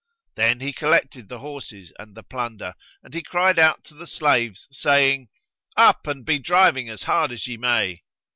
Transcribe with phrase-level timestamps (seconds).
[0.33, 4.67] Then he collected the horses and the plunder, and he cried out to the slaves,
[4.71, 5.29] saying,
[5.77, 8.01] "Up and be driving as hard as ye may!"